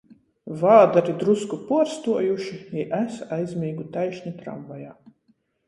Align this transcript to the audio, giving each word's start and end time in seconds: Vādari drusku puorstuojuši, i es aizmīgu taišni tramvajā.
Vādari 0.61 1.13
drusku 1.23 1.59
puorstuojuši, 1.67 2.59
i 2.81 2.87
es 3.03 3.21
aizmīgu 3.39 3.89
taišni 3.99 4.35
tramvajā. 4.43 4.95